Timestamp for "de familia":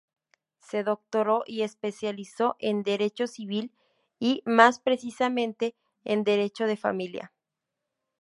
6.65-7.31